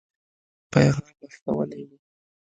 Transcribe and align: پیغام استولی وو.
پیغام 0.71 1.13
استولی 1.25 1.81
وو. 1.87 1.95